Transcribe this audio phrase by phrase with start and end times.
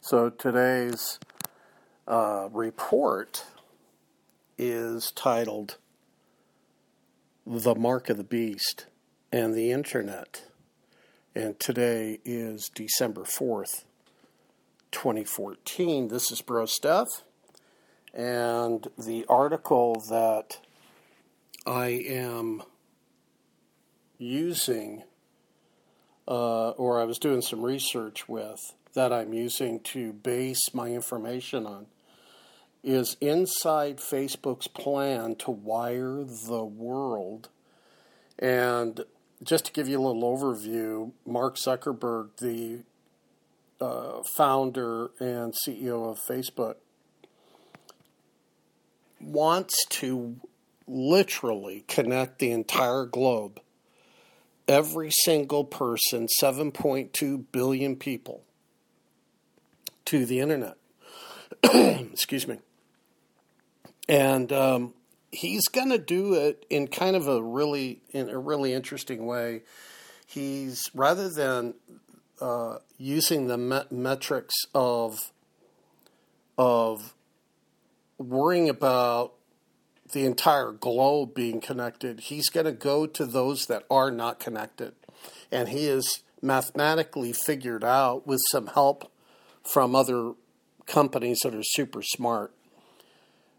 [0.00, 1.18] So today's
[2.06, 3.44] uh, report
[4.56, 5.76] is titled
[7.44, 8.86] The Mark of the Beast
[9.32, 10.44] and the Internet.
[11.34, 13.84] And today is December 4th,
[14.92, 16.08] 2014.
[16.08, 17.08] This is Bro Steph.
[18.14, 20.60] And the article that
[21.66, 22.62] I am
[24.16, 25.02] using,
[26.28, 31.66] uh, or I was doing some research with, that I'm using to base my information
[31.66, 31.86] on
[32.82, 37.48] is inside Facebook's plan to wire the world.
[38.40, 39.04] And
[39.40, 42.80] just to give you a little overview, Mark Zuckerberg, the
[43.80, 46.74] uh, founder and CEO of Facebook,
[49.20, 50.40] wants to
[50.88, 53.60] literally connect the entire globe,
[54.66, 58.42] every single person, 7.2 billion people,
[60.08, 60.78] to the internet.
[61.62, 62.58] Excuse me.
[64.08, 64.94] And um,
[65.30, 69.62] he's going to do it in kind of a really in a really interesting way.
[70.26, 71.74] He's rather than
[72.40, 75.30] uh, using the met- metrics of
[76.56, 77.14] of
[78.16, 79.34] worrying about
[80.12, 84.94] the entire globe being connected, he's going to go to those that are not connected,
[85.52, 89.12] and he is mathematically figured out with some help
[89.68, 90.32] from other
[90.86, 92.52] companies that are super smart.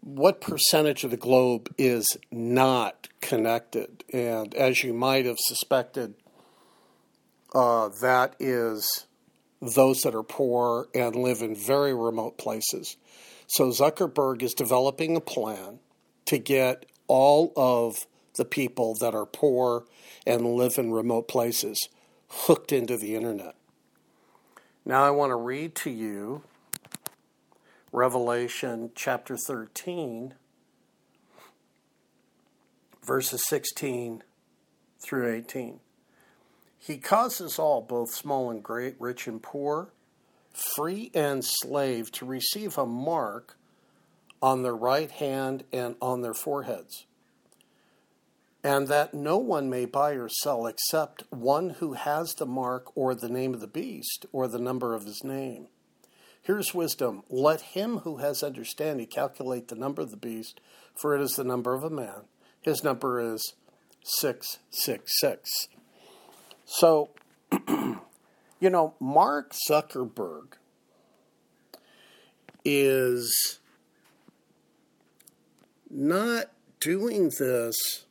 [0.00, 4.02] What percentage of the globe is not connected?
[4.12, 6.14] And as you might have suspected,
[7.54, 9.06] uh, that is
[9.60, 12.96] those that are poor and live in very remote places.
[13.46, 15.78] So Zuckerberg is developing a plan
[16.24, 19.84] to get all of the people that are poor
[20.26, 21.78] and live in remote places
[22.28, 23.54] hooked into the internet.
[24.84, 26.42] Now I want to read to you
[27.92, 30.34] Revelation chapter 13,
[33.04, 34.24] verses 16
[34.98, 35.78] through 18.
[36.80, 39.92] He causes all, both small and great, rich and poor,
[40.74, 43.56] free and slave, to receive a mark
[44.42, 47.06] on their right hand and on their foreheads
[48.64, 53.14] and that no one may buy or sell except one who has the mark or
[53.14, 55.66] the name of the beast or the number of his name.
[56.40, 57.22] Here's wisdom.
[57.28, 60.60] Let him who has understanding calculate the number of the beast,
[61.00, 62.24] for it is the number of a man.
[62.60, 63.54] His number is
[64.04, 65.68] 666.
[66.64, 67.10] So,
[67.68, 70.54] you know, Mark Zuckerberg
[72.64, 73.58] is
[75.90, 76.46] not
[76.80, 78.04] doing this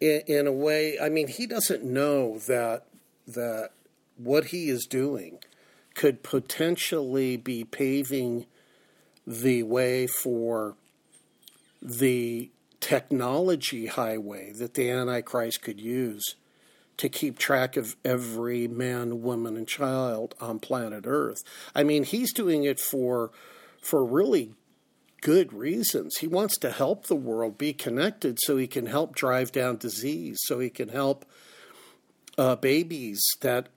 [0.00, 0.98] in, in a way.
[1.00, 2.86] I mean, he doesn't know that
[3.26, 3.70] that
[4.16, 5.38] what he is doing
[5.94, 8.46] could potentially be paving
[9.26, 10.76] the way for
[11.80, 12.50] the
[12.80, 16.34] technology highway that the Antichrist could use
[16.96, 21.42] to keep track of every man, woman, and child on planet Earth.
[21.74, 23.30] I mean, he's doing it for
[23.80, 24.54] for really
[25.24, 26.18] good reasons.
[26.18, 30.38] He wants to help the world be connected so he can help drive down disease,
[30.42, 31.24] so he can help
[32.38, 33.68] uh, babies that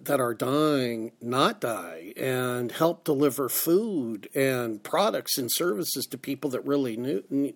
[0.00, 6.48] that are dying not die and help deliver food and products and services to people
[6.48, 6.96] that really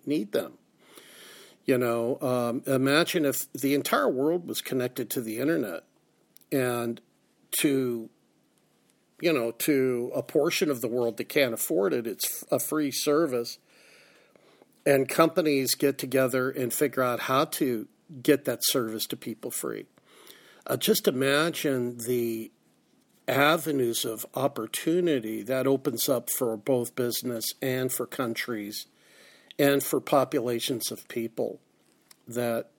[0.05, 0.53] need them.
[1.65, 5.83] You know, um, imagine if the entire world was connected to the internet
[6.51, 7.01] and
[7.59, 8.11] to
[9.21, 12.91] you know, to a portion of the world that can't afford it, it's a free
[12.91, 13.57] service.
[14.85, 17.87] And companies get together and figure out how to
[18.23, 19.85] get that service to people free.
[20.65, 22.51] Uh, just imagine the
[23.27, 28.87] avenues of opportunity that opens up for both business and for countries
[29.59, 31.59] and for populations of people
[32.27, 32.69] that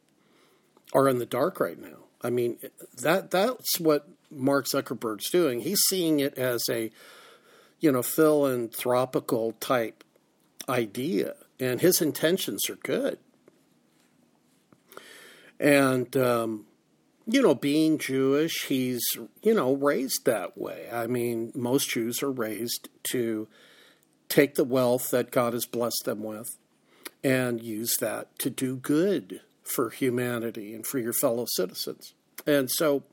[0.92, 1.98] are in the dark right now.
[2.22, 2.58] I mean,
[3.00, 5.60] that that's what Mark Zuckerberg's doing.
[5.60, 6.90] He's seeing it as a,
[7.80, 10.04] you know, philanthropical type
[10.68, 13.18] idea, and his intentions are good.
[15.58, 16.66] And um,
[17.26, 19.02] you know, being Jewish, he's
[19.42, 20.88] you know raised that way.
[20.92, 23.48] I mean, most Jews are raised to
[24.28, 26.56] take the wealth that God has blessed them with
[27.22, 32.14] and use that to do good for humanity and for your fellow citizens.
[32.46, 33.04] And so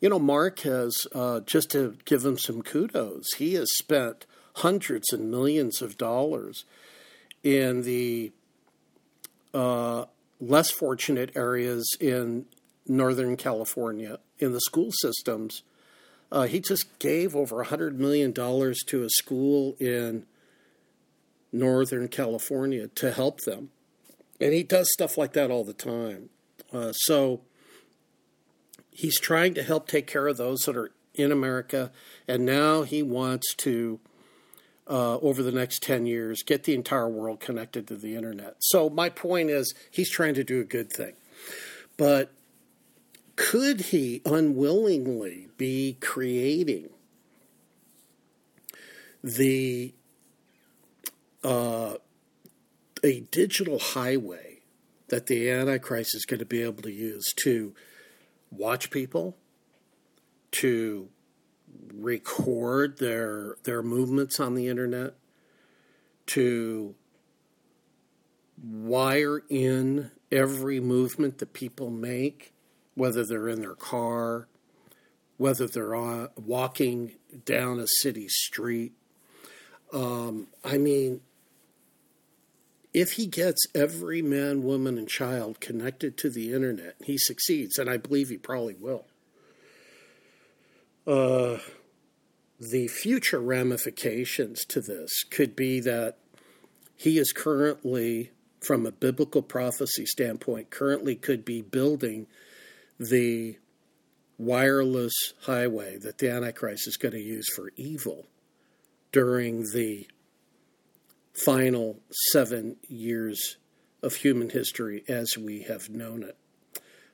[0.00, 4.26] you know, Mark has, uh, just to give him some kudos, he has spent
[4.56, 6.64] hundreds and millions of dollars
[7.42, 8.32] in the
[9.52, 10.04] uh,
[10.40, 12.46] less fortunate areas in
[12.86, 15.62] Northern California in the school systems
[16.32, 20.24] Uh, he just gave over $100 million to a school in
[21.52, 23.70] Northern California to help them.
[24.40, 26.30] And he does stuff like that all the time.
[26.72, 27.40] Uh, so
[28.90, 31.90] he's trying to help take care of those that are in America.
[32.28, 34.00] And now he wants to,
[34.86, 38.56] uh, over the next 10 years, get the entire world connected to the internet.
[38.60, 41.14] So my point is, he's trying to do a good thing.
[41.96, 42.32] But
[43.36, 46.90] could he unwillingly be creating
[49.22, 49.94] the
[51.42, 51.94] uh,
[53.02, 54.58] a digital highway
[55.08, 57.74] that the Antichrist is going to be able to use to
[58.50, 59.36] watch people,
[60.52, 61.08] to
[61.94, 65.14] record their their movements on the internet,
[66.26, 66.94] to
[68.62, 72.52] wire in every movement that people make
[72.94, 74.46] whether they're in their car,
[75.36, 77.12] whether they're on, walking
[77.44, 78.92] down a city street.
[79.92, 81.20] Um, I mean,
[82.92, 87.88] if he gets every man, woman, and child connected to the internet, he succeeds, and
[87.88, 89.06] I believe he probably will.
[91.06, 91.58] Uh,
[92.58, 96.18] the future ramifications to this could be that
[96.96, 102.26] he is currently, from a biblical prophecy standpoint, currently could be building
[102.98, 103.56] the
[104.36, 108.26] wireless highway that the Antichrist is going to use for evil
[109.12, 110.06] during the
[111.32, 112.00] final
[112.32, 113.56] seven years
[114.02, 116.36] of human history as we have known it.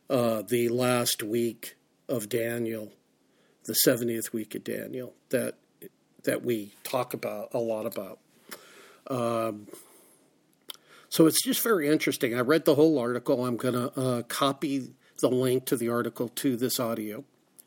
[0.08, 1.76] Uh, the last week
[2.08, 2.92] of Daniel,
[3.64, 5.56] the 70th week of Daniel, that
[6.24, 8.18] that we talk about a lot about.
[9.08, 9.68] Um,
[11.08, 12.34] so it's just very interesting.
[12.34, 13.44] I read the whole article.
[13.44, 17.24] I'm going to uh, copy the link to the article to this audio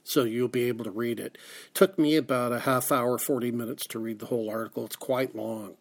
[0.10, 1.36] so you'll be able to read it.
[1.36, 1.38] it.
[1.74, 4.86] Took me about a half hour, 40 minutes to read the whole article.
[4.86, 5.76] It's quite long,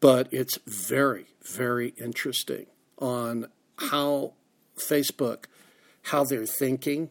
[0.00, 2.66] but it's very, very interesting
[2.98, 3.48] on
[3.78, 4.32] how
[4.76, 5.44] Facebook,
[6.04, 7.10] how they're thinking,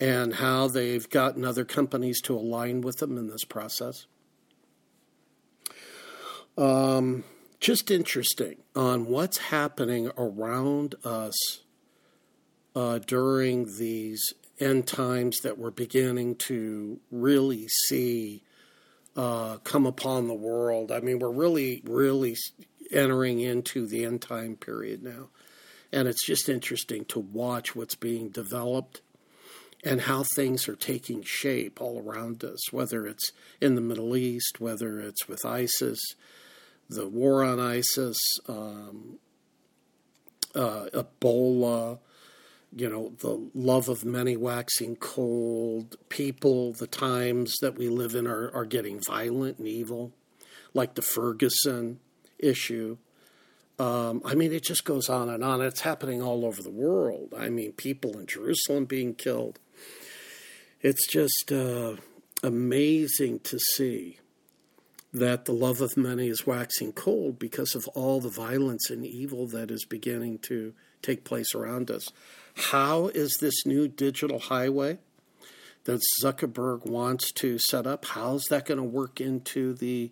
[0.00, 4.06] and how they've gotten other companies to align with them in this process.
[6.58, 7.24] Um,
[7.60, 11.60] just interesting on what's happening around us
[12.74, 14.22] uh, during these
[14.60, 18.42] end times that we're beginning to really see
[19.16, 20.92] uh, come upon the world.
[20.92, 22.36] I mean, we're really, really
[22.92, 25.28] entering into the end time period now.
[25.92, 29.00] And it's just interesting to watch what's being developed
[29.84, 33.30] and how things are taking shape all around us, whether it's
[33.60, 36.00] in the Middle East, whether it's with ISIS,
[36.88, 38.18] the war on ISIS,
[38.48, 39.18] um,
[40.54, 41.98] uh, Ebola,
[42.74, 48.26] you know, the love of many waxing cold, people, the times that we live in
[48.26, 50.12] are, are getting violent and evil,
[50.74, 52.00] like the Ferguson
[52.38, 52.98] issue.
[53.78, 55.60] Um, I mean, it just goes on and on.
[55.60, 57.34] It's happening all over the world.
[57.36, 59.58] I mean, people in Jerusalem being killed.
[60.80, 61.96] It's just uh,
[62.42, 64.18] amazing to see
[65.16, 69.46] that the love of many is waxing cold because of all the violence and evil
[69.46, 72.08] that is beginning to take place around us.
[72.54, 74.98] How is this new digital highway
[75.84, 78.04] that Zuckerberg wants to set up?
[78.04, 80.10] How's that going to work into the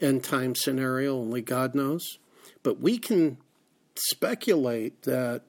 [0.00, 1.18] end time scenario?
[1.18, 2.18] Only God knows.
[2.62, 3.36] But we can
[3.94, 5.42] speculate that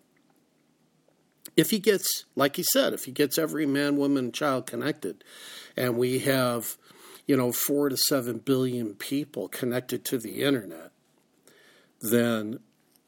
[1.55, 5.23] if he gets, like he said, if he gets every man, woman, and child connected,
[5.77, 6.77] and we have,
[7.27, 10.91] you know, four to seven billion people connected to the internet,
[12.01, 12.59] then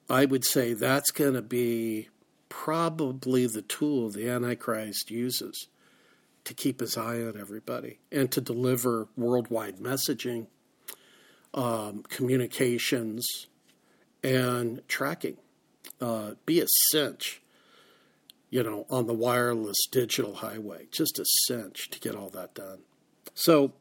[0.10, 2.10] I would say that's going to be
[2.50, 5.68] probably the tool the Antichrist uses
[6.44, 10.48] to keep his eye on everybody and to deliver worldwide messaging,
[11.54, 13.48] um, communications,
[14.24, 15.38] and tracking.
[16.02, 17.42] Uh, be a cinch,
[18.50, 20.88] you know, on the wireless digital highway.
[20.92, 22.80] Just a cinch to get all that done.
[23.34, 23.74] So,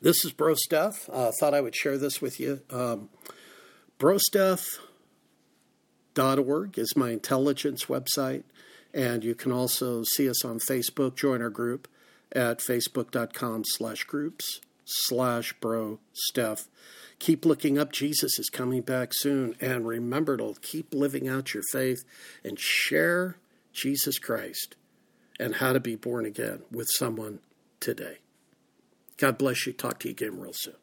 [0.00, 1.08] this is Bro Stuff.
[1.12, 2.60] Uh, thought I would share this with you.
[2.70, 3.08] Um,
[3.98, 4.80] Bro Stuff
[6.18, 8.44] org is my intelligence website.
[8.92, 11.14] And you can also see us on Facebook.
[11.14, 11.88] Join our group
[12.32, 16.66] at facebook.com slash groups slash bro Steph.
[17.18, 17.92] Keep looking up.
[17.92, 19.54] Jesus is coming back soon.
[19.60, 22.02] And remember to keep living out your faith
[22.42, 23.36] and share
[23.72, 24.74] Jesus Christ
[25.38, 27.38] and how to be born again with someone
[27.78, 28.18] today.
[29.20, 29.74] God bless you.
[29.74, 30.74] Talk to you again real soon.